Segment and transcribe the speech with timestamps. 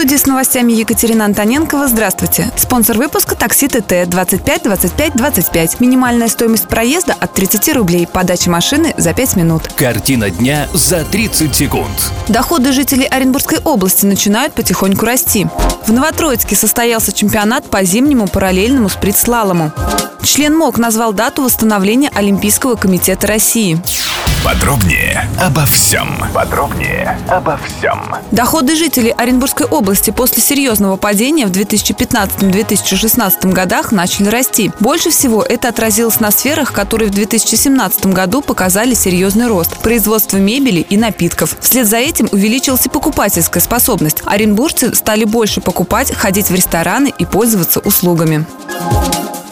[0.00, 1.86] Студии с новостями Екатерина Антоненкова.
[1.86, 2.50] Здравствуйте.
[2.56, 5.80] Спонсор выпуска такси ТТ 25 25 25.
[5.80, 8.06] Минимальная стоимость проезда от 30 рублей.
[8.06, 9.68] Подача машины за 5 минут.
[9.76, 11.90] Картина дня за 30 секунд.
[12.28, 15.46] Доходы жителей Оренбургской области начинают потихоньку расти.
[15.86, 19.70] В Новотроицке состоялся чемпионат по зимнему параллельному спринт-слалому.
[20.22, 23.82] Член МОК назвал дату восстановления Олимпийского комитета России.
[24.44, 26.08] Подробнее обо всем.
[26.32, 28.16] Подробнее обо всем.
[28.30, 34.72] Доходы жителей Оренбургской области после серьезного падения в 2015-2016 годах начали расти.
[34.80, 40.80] Больше всего это отразилось на сферах, которые в 2017 году показали серьезный рост– производство мебели
[40.80, 41.56] и напитков.
[41.60, 44.22] Вслед за этим увеличилась и покупательская способность.
[44.24, 48.46] Оренбуржцы стали больше покупать, ходить в рестораны и пользоваться услугами.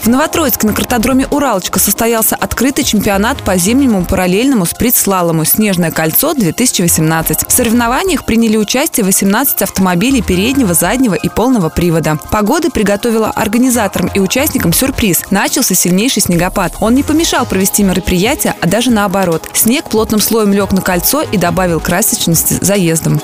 [0.01, 7.47] В Новотроицке на картодроме «Уралочка» состоялся открытый чемпионат по зимнему параллельному спринт-слалому «Снежное кольцо-2018».
[7.49, 12.19] В соревнованиях приняли участие 18 автомобилей переднего, заднего и полного привода.
[12.31, 15.25] Погода приготовила организаторам и участникам сюрприз.
[15.31, 16.75] Начался сильнейший снегопад.
[16.81, 19.49] Он не помешал провести мероприятие, а даже наоборот.
[19.53, 23.21] Снег плотным слоем лег на кольцо и добавил красочности заездом.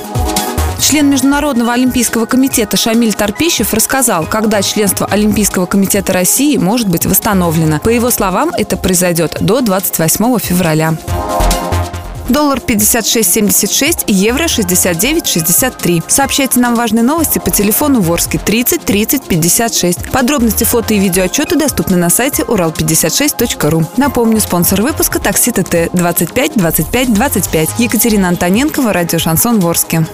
[0.79, 7.81] Член Международного олимпийского комитета Шамиль Тарпищев рассказал, когда членство Олимпийского комитета России может быть восстановлено.
[7.81, 10.95] По его словам, это произойдет до 28 февраля.
[12.29, 16.03] Доллар 56.76, евро 69.63.
[16.09, 20.11] Сообщайте нам важные новости по телефону Ворске 30 30 56.
[20.11, 23.85] Подробности фото и видеоотчеты доступны на сайте урал56.ру.
[23.99, 27.69] Напомню, спонсор выпуска такси ТТ 25 25 25.
[27.79, 30.07] Екатерина Антоненкова, радио Шансон Ворске.